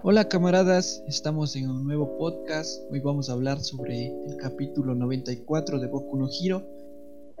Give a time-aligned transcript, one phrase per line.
[0.00, 2.84] Hola camaradas, estamos en un nuevo podcast.
[2.88, 6.62] Hoy vamos a hablar sobre el capítulo 94 de Boku no Hero.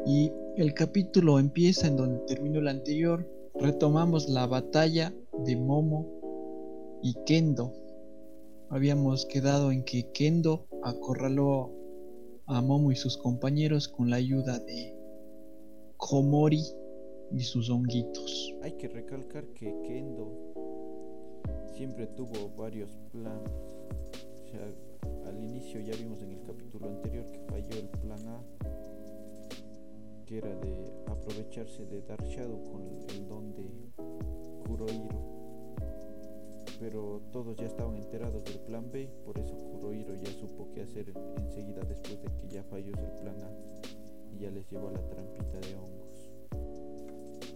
[0.04, 3.24] Y el capítulo empieza en donde terminó el anterior.
[3.54, 7.72] Retomamos la batalla de Momo y Kendo.
[8.70, 11.70] Habíamos quedado en que Kendo acorraló
[12.46, 14.98] a Momo y sus compañeros con la ayuda de
[15.96, 16.64] Komori
[17.30, 18.56] y sus honguitos.
[18.62, 20.48] Hay que recalcar que Kendo
[21.78, 23.52] siempre tuvo varios planes.
[25.28, 28.42] Al inicio ya vimos en el capítulo anterior que falló el plan A,
[30.26, 33.92] que era de aprovecharse de Dark Shadow con el don de
[34.66, 35.22] Kurohiro.
[36.80, 41.14] Pero todos ya estaban enterados del plan B, por eso Kurohiro ya supo qué hacer
[41.36, 43.52] enseguida después de que ya falló el plan A
[44.34, 46.28] y ya les llevó a la trampita de hongos.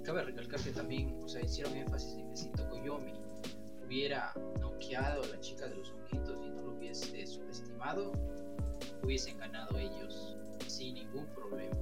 [0.04, 3.31] Cabe recalcar que también, o sea, hicieron énfasis en si Tokoyomi
[3.92, 8.12] hubiera noqueado a la chica de los honguitos y no lo hubiese subestimado,
[9.02, 10.34] hubiesen ganado ellos
[10.66, 11.76] sin ningún problema.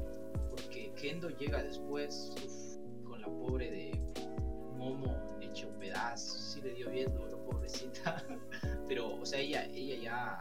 [0.51, 4.01] Porque Kendo llega después uf, con la pobre de
[4.77, 8.25] Momo hecho pedazos, sí le dio bien duro, pobrecita.
[8.89, 10.41] Pero, o sea, ella, ella ya,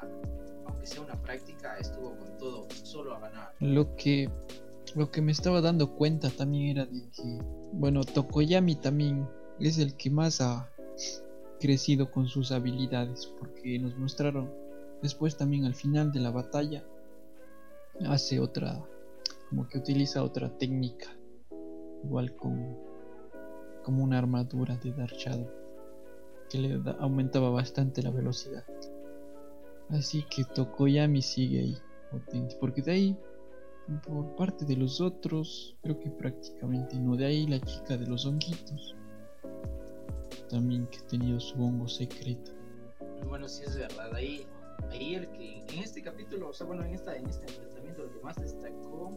[0.66, 3.54] aunque sea una práctica, estuvo con todo, solo a ganar.
[3.59, 4.28] Lo que,
[4.95, 7.39] lo que me estaba dando cuenta también era de que,
[7.73, 10.67] bueno, Tokoyami también es el que más ha
[11.59, 14.52] crecido con sus habilidades, porque nos mostraron
[15.02, 16.83] después también al final de la batalla,
[18.07, 18.83] hace otra,
[19.49, 21.07] como que utiliza otra técnica,
[22.03, 22.77] igual como,
[23.83, 25.49] como una armadura de Dark Shadow,
[26.49, 28.63] que le aumentaba bastante la velocidad.
[29.89, 31.77] Así que Tokoyami sigue ahí,
[32.11, 33.17] potente, porque de ahí,
[34.05, 38.25] por parte de los otros, creo que prácticamente no, de ahí la chica de los
[38.25, 38.95] honguitos
[40.50, 42.52] también que ha tenido su hongo secreto.
[43.28, 44.14] Bueno, sí es verdad.
[44.14, 44.45] Ahí,
[44.92, 48.14] ahí el que en este capítulo, o sea, bueno, en esta, en este enfrentamiento, lo
[48.14, 49.16] que más destacó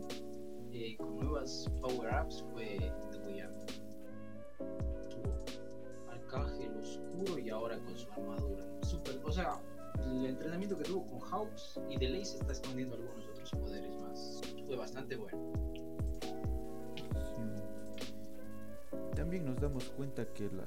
[0.73, 2.79] eh, con nuevas power ups fue
[3.11, 3.65] Tokoyami.
[5.09, 5.35] Tuvo
[6.11, 8.65] Arcángel Oscuro y ahora con su armadura.
[8.83, 9.61] Super, o sea,
[10.05, 13.95] el entrenamiento que tuvo con Hawks y de ley se está escondiendo algunos otros poderes
[14.03, 14.41] más.
[14.67, 15.53] Fue bastante bueno.
[17.15, 17.43] Sí.
[19.15, 20.67] También nos damos cuenta que la,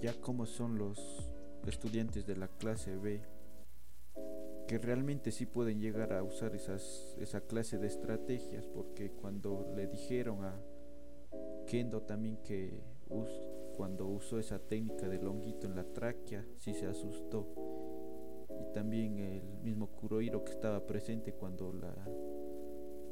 [0.00, 1.30] ya como son los
[1.66, 3.20] estudiantes de la clase B,
[4.66, 9.86] que realmente sí pueden llegar a usar esas, esa clase de estrategias, porque cuando le
[9.86, 10.60] dijeron a
[11.66, 12.82] Kendo también que
[13.76, 17.46] cuando usó esa técnica del honguito en la tráquea, sí se asustó.
[18.60, 21.94] Y también el mismo Kurohiro que estaba presente cuando la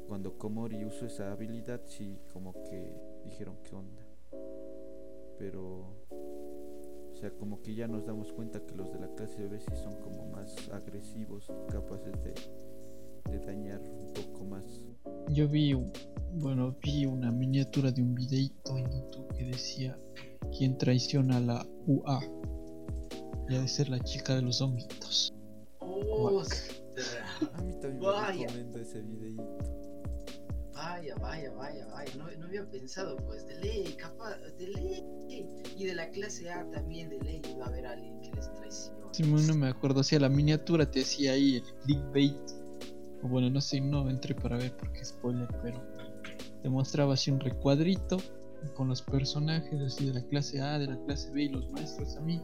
[0.07, 4.07] cuando Komori usó esa habilidad, sí como que dijeron qué onda.
[5.37, 6.07] Pero
[7.19, 9.75] o sea, como que ya nos damos cuenta que los de la clase B sí
[9.83, 12.33] son como más agresivos capaces de,
[13.29, 14.63] de dañar un poco más.
[15.27, 15.91] Yo vi, un-
[16.35, 19.99] bueno, vi una miniatura de un videito en YouTube que decía
[20.57, 22.21] quién traiciona a la UA.
[23.49, 25.33] Y ha de ser la chica de los honguitos.
[25.81, 26.81] ¡Ostras!
[27.53, 28.07] A mí también me
[28.45, 29.57] recomiendo ese videito.
[31.15, 32.15] Vaya, vaya, vaya, vaya.
[32.17, 35.05] No, no había pensado, pues, de ley, capaz, de ley.
[35.77, 38.99] Y de la clase A también, de ley, iba a haber alguien que les traicione.
[39.11, 42.37] Si no me acuerdo, si a la miniatura te hacía ahí el clickbait.
[43.23, 45.81] O bueno, no sé, no entré para ver porque es spoiler, pero
[46.61, 48.17] te mostraba así un recuadrito
[48.75, 52.15] con los personajes así de la clase A, de la clase B y los maestros
[52.15, 52.41] también.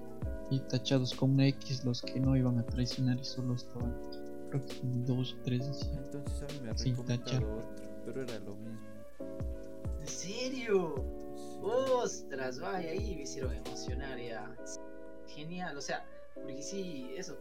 [0.52, 3.94] Y tachados con una X los que no iban a traicionar y solo estaban,
[4.50, 4.76] creo que
[5.06, 5.90] dos o tres así.
[5.94, 7.44] Entonces a mí me ha Sin tachar.
[7.44, 8.80] otro, pero era lo mismo.
[10.00, 10.96] ¿En serio?
[11.36, 11.60] Sí.
[11.62, 12.60] ¡Ostras!
[12.60, 14.56] Vaya, ahí me hicieron emocionar ya.
[15.28, 16.06] Genial, o sea,
[16.36, 17.38] porque si eso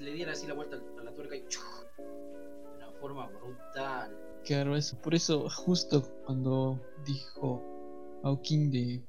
[0.00, 1.64] le diera así la vuelta a la tuerca y ¡chuj!
[1.96, 4.16] de una forma brutal.
[4.44, 7.62] Claro, eso, por eso justo cuando dijo
[8.24, 9.04] Aokin de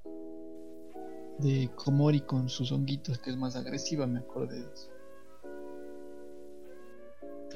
[1.40, 4.91] de Komori con sus honguitos que es más agresiva, me acordé de eso.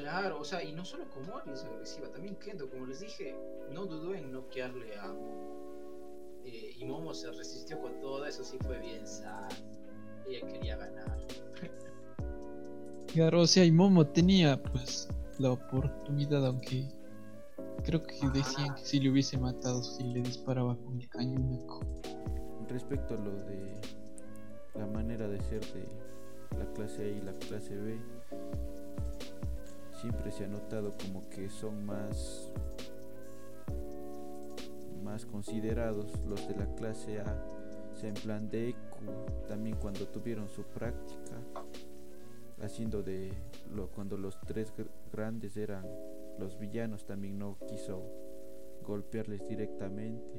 [0.06, 3.36] Claro, o sea, y no solo Komori es agresiva, también Kendo, como les dije,
[3.72, 6.44] no dudó en noquearle a Momo.
[6.46, 9.50] Eh, y Momo se resistió con todo, eso sí fue bien sad.
[10.28, 11.26] Ella quería ganar.
[13.08, 15.10] Claro, o sea, y Momo tenía pues
[15.40, 16.86] la oportunidad, aunque
[17.84, 21.66] creo que decían que si le hubiese matado, si le disparaba con el cañón.
[22.68, 23.82] Respecto a lo de
[24.76, 28.00] la manera de ser de la clase A y la clase B,
[30.06, 32.52] siempre se ha notado como que son más
[35.04, 37.44] más considerados los de la clase A,
[38.04, 41.42] en plan de EQ, también cuando tuvieron su práctica,
[42.62, 43.34] haciendo de
[43.96, 45.88] cuando los tres gr- grandes eran
[46.38, 48.04] los villanos también no quiso
[48.86, 50.38] golpearles directamente.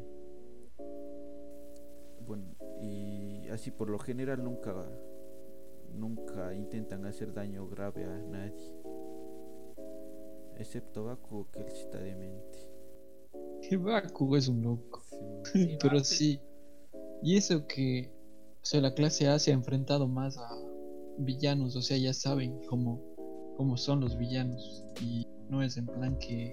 [2.24, 4.74] Bueno y así por lo general nunca
[5.92, 8.76] nunca intentan hacer daño grave a nadie
[10.58, 12.58] excepto Bakugo que él sí está demente
[13.69, 15.03] Que Bakugo es un loco.
[15.11, 15.17] Sí,
[15.53, 16.41] Sí, Pero sí.
[17.23, 18.12] Y eso que,
[18.62, 20.49] o sea, la clase A se ha enfrentado más a
[21.19, 23.00] villanos, o sea, ya saben cómo,
[23.56, 24.85] cómo son los villanos.
[25.00, 26.53] Y no es en plan que,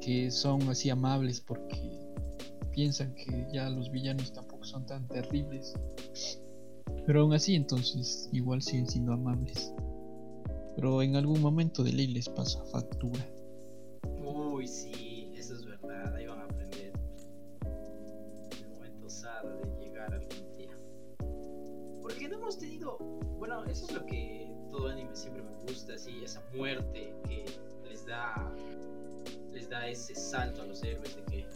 [0.00, 2.02] que son así amables porque
[2.72, 5.74] piensan que ya los villanos tampoco son tan terribles.
[7.06, 9.72] Pero aún así, entonces, igual siguen siendo amables.
[10.76, 13.24] Pero en algún momento de ley les pasa factura.
[14.24, 16.92] Uy, sí, eso es verdad, ahí van a aprender.
[18.62, 20.76] El momento sada de llegar algún día.
[22.00, 22.96] Porque no hemos tenido.
[23.38, 27.44] Bueno, eso es lo que todo anime siempre me gusta, así, esa muerte que
[27.84, 28.52] les da.
[29.52, 31.46] Les da ese salto a los héroes de que.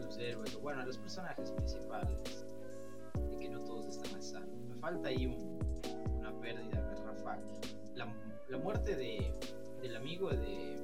[0.00, 2.44] Los héroes, bueno, a los personajes principales.
[3.30, 4.52] De que no todos están a salvo.
[4.68, 5.58] Me falta ahí un-
[6.18, 7.40] una pérdida garrafal.
[7.94, 8.06] La,
[8.48, 9.32] la muerte de,
[9.80, 10.76] del amigo de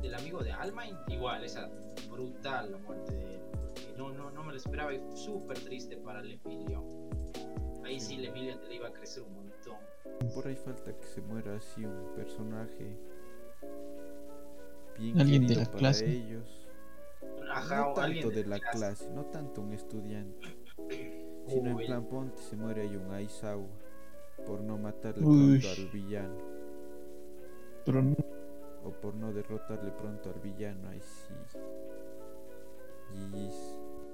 [0.00, 1.70] del amigo de Almain, igual, esa
[2.10, 3.40] brutal la muerte de él.
[3.52, 6.84] porque No, no, no me lo esperaba y fue súper triste para el Emilio.
[7.84, 9.76] Ahí sí, el Emilio le iba a crecer un montón.
[10.34, 12.96] por ahí falta que se muera así un personaje
[14.98, 16.10] bien Alguien de querido la para clase.
[16.10, 16.68] ellos
[17.50, 20.48] Ajá, no o tanto alguien de la clase, no tanto un estudiante,
[21.46, 23.81] sino en plan ponte se muere ahí un Aizawa
[24.46, 25.58] por no matarle Uy.
[25.60, 26.36] pronto al villano
[27.84, 28.16] Pero no-
[28.84, 31.32] o por no derrotarle pronto al villano, ahí sí.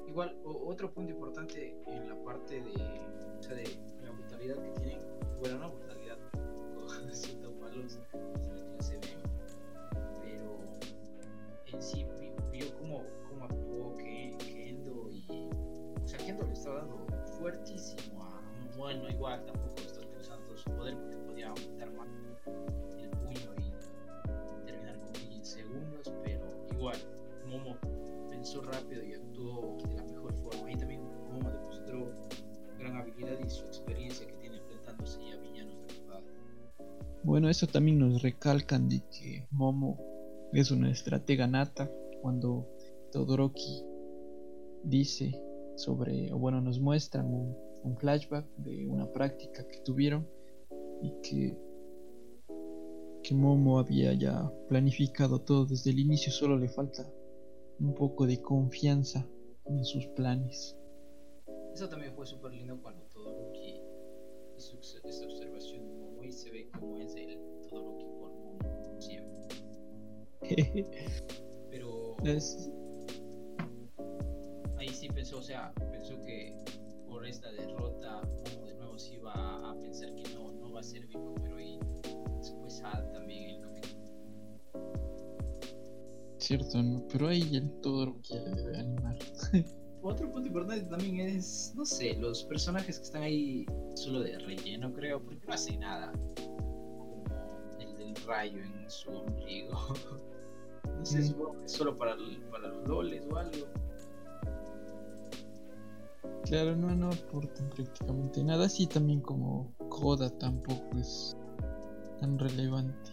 [0.06, 2.70] Igual, o- otro punto importante en la parte de,
[3.38, 3.64] o sea, de
[4.02, 5.00] la brutalidad que tienen,
[5.38, 6.18] bueno, no brutalidad,
[7.12, 9.06] siendo malos la clase B,
[10.22, 10.58] pero
[11.66, 15.24] en sí vi- vio cómo, cómo actuó Kendo y,
[16.02, 17.06] o sea, Kendo le estaba dando
[17.38, 18.40] fuertísimo a
[18.76, 19.77] bueno, igual tampoco
[37.48, 39.98] Eso también nos recalcan de que Momo
[40.52, 41.90] es una estratega nata
[42.20, 42.68] cuando
[43.10, 43.84] Todoroki
[44.84, 45.40] dice
[45.76, 47.68] sobre, o bueno, nos muestran un,
[48.00, 50.28] flashback de una práctica que tuvieron
[51.00, 51.58] y que,
[53.22, 57.10] que Momo había ya planificado todo desde el inicio, solo le falta
[57.80, 59.26] un poco de confianza
[59.64, 60.76] en sus planes.
[61.72, 63.80] Eso también fue súper lindo cuando Todoroki
[64.58, 67.38] hizo esta observación y se ve cómo es el
[67.68, 68.58] Todoroki por Momo
[69.00, 69.48] siempre.
[71.70, 72.70] Pero Es-
[74.76, 76.54] ahí sí pensó, o sea, pensó que
[77.06, 80.82] por esta derrota Momo de nuevo se iba a, pensar que no, no va a
[80.82, 81.86] servir como heroína.
[82.40, 84.04] Eso fue sad también el capítulo.
[86.38, 87.06] cierto, ¿no?
[87.10, 88.34] pero ahí el Todoroki
[90.18, 94.92] Otro punto importante también es, no sé, los personajes que están ahí solo de relleno,
[94.92, 96.12] creo, porque no hacen nada.
[96.36, 97.22] Como
[97.78, 99.76] el del rayo en su ombligo.
[100.98, 101.22] No sé, Mm.
[101.22, 102.16] supongo que es solo para,
[102.50, 103.66] para los loles o algo.
[106.44, 111.36] Claro, no, no aportan prácticamente nada, así también como Koda tampoco es
[112.20, 113.10] tan relevante.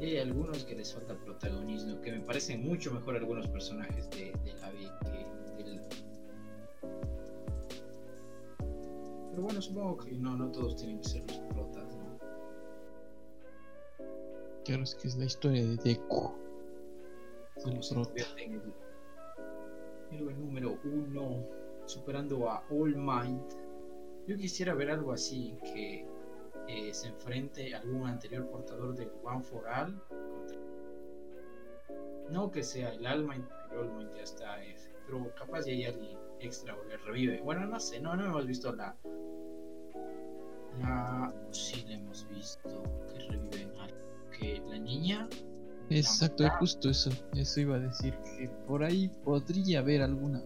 [0.00, 4.32] Y hay algunos que les falta protagonismo, que me parecen mucho mejor algunos personajes de,
[4.44, 5.26] de la B que
[9.34, 12.18] Pero bueno, supongo que no, no todos tienen que ser los protas, ¿no?
[14.64, 16.32] Claro, es que es la historia de Deku.
[17.56, 17.72] Es el
[18.38, 18.72] en el
[20.12, 21.42] héroe número uno,
[21.84, 23.54] superando a All Might.
[24.28, 26.06] Yo quisiera ver algo así, que
[26.68, 30.00] eh, se enfrente a algún anterior portador del One for All.
[30.08, 30.60] contra-
[32.30, 35.72] No que sea el All Might, porque All Might ya está F, pero capaz ya
[35.72, 37.40] hay alguien extra le revive.
[37.42, 38.96] Bueno, no sé, no, no hemos visto la...
[40.80, 41.32] La...
[41.50, 43.88] Sí, la hemos visto, que reviven a...
[44.36, 45.28] Que la niña
[45.90, 47.10] Exacto, justo eso.
[47.34, 50.42] Eso iba a decir que por ahí podría haber alguna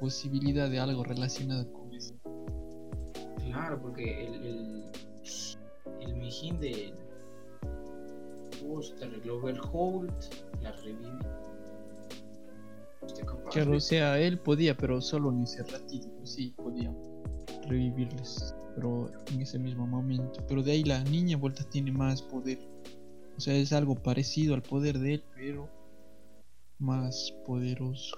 [0.00, 2.14] posibilidad de algo relacionado con eso.
[3.44, 4.84] Claro, porque el, el,
[6.00, 6.94] el mijín de
[8.64, 10.12] Buster, el Overhold,
[10.62, 11.51] la revive.
[13.50, 16.94] Claro, o sea, él podía, pero solo en ese ratito, sí, podía.
[17.68, 20.44] revivirles, pero en ese mismo momento.
[20.48, 22.58] Pero de ahí la niña vuelta tiene más poder.
[23.36, 25.68] O sea, es algo parecido al poder de él, pero
[26.78, 28.16] más poderoso.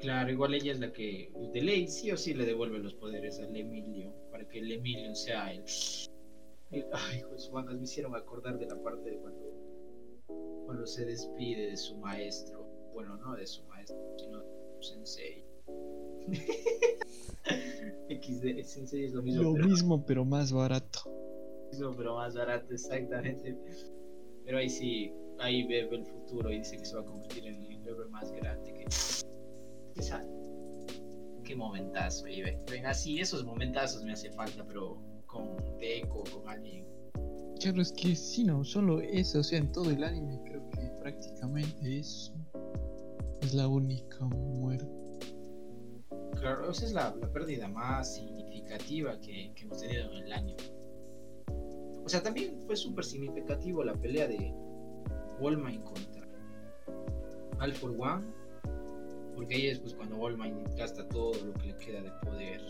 [0.00, 3.40] Claro, igual ella es la que de ley sí o sí le devuelve los poderes
[3.40, 5.64] al Emilio para que el Emilio sea el.
[6.70, 9.42] el- ay, pues me hicieron acordar de la parte de cuando,
[10.66, 12.66] cuando se despide de su maestro.
[12.92, 13.75] Bueno, no de su maestro,
[14.16, 14.42] sino
[14.80, 15.44] sensei.
[18.08, 21.00] XD, sensei es lo mismo, Lo pero, mismo, pero más barato.
[21.70, 23.56] mismo, pero más barato, exactamente.
[24.44, 27.46] Pero ahí sí, ahí ve, ve el futuro y dice que se va a convertir
[27.46, 28.84] en el héroe más grande que.
[30.00, 30.24] Esa-
[31.44, 36.48] Qué momentazo, y ven, ven, así esos momentazos me hace falta, pero con Deco, con
[36.48, 36.84] alguien.
[37.60, 40.90] Claro, es que sí, no, solo eso, o sea, en todo el anime creo que
[41.00, 42.32] prácticamente eso
[43.46, 44.86] es la única muerte.
[46.40, 50.56] Claro, esa es la, la pérdida más significativa que, que hemos tenido en el año.
[52.04, 54.52] O sea, también fue súper significativo la pelea de
[55.40, 56.26] Wallman contra
[57.60, 58.26] All for One.
[59.34, 62.60] Porque ahí es pues, cuando Wallman gasta todo lo que le queda de poder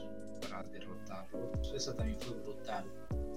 [0.43, 1.53] para derrotarlo.
[1.53, 2.85] Pues, Eso también fue brutal.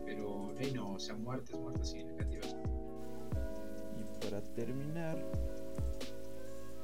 [0.06, 2.56] Pero ahí no, o sea, muertes, muertes significativas.
[3.98, 5.18] Y para terminar,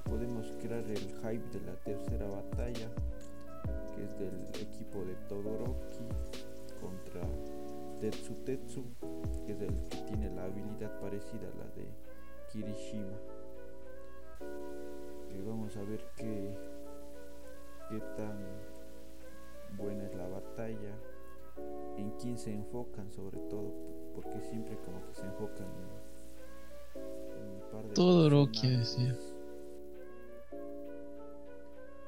[0.06, 2.90] podemos crear el hype de la tercera batalla,
[3.94, 6.08] que es del equipo de Todoroki
[6.80, 7.22] contra
[8.00, 8.84] Tetsu Tetsu,
[9.46, 11.88] que es el que tiene la habilidad parecida a la de
[12.52, 13.18] Kirishima.
[15.30, 16.56] Que vamos a ver qué,
[17.90, 18.38] qué tan
[19.78, 20.96] buena es la batalla,
[21.98, 23.74] en quién se enfocan sobre todo,
[24.14, 29.16] porque siempre como que se enfocan en, en un par de Todoroki, decía.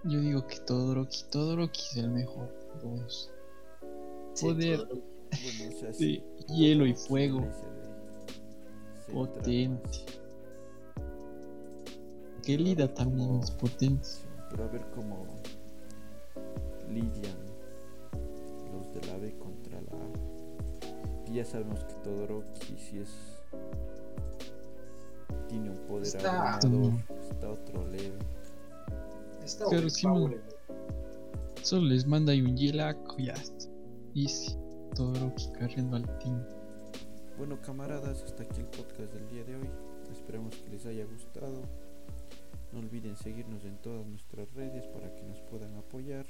[0.08, 2.50] Yo digo que Todoroki, Todoroki es el mejor
[4.40, 4.78] Poder.
[4.78, 7.46] todo- Bueno, o sea, De sí, hielo y fuego.
[9.12, 10.00] Potente.
[12.44, 14.08] Que Lida también Como- es potente.
[14.50, 15.26] Pero a ver cómo
[16.90, 17.36] lidian
[18.72, 21.26] los de la B contra la A.
[21.26, 23.10] Que ya sabemos que Todoroki si es
[25.50, 28.18] tiene un poder Está- está otro level.
[29.48, 29.88] Está Pero.
[31.64, 33.70] Solo les manda ahí un hielaco y ya está.
[34.14, 34.58] Easy.
[34.94, 36.44] Todoroki corriendo al team.
[37.38, 39.70] Bueno camaradas, hasta aquí el podcast del día de hoy.
[40.12, 41.62] Esperamos que les haya gustado.
[42.74, 46.26] No olviden seguirnos en todas nuestras redes para que nos puedan apoyar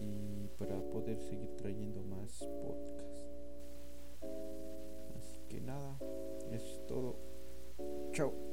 [0.00, 3.26] y para poder seguir trayendo más podcasts.
[5.18, 5.98] Así que nada,
[6.52, 7.16] eso es todo.
[8.12, 8.51] Chao.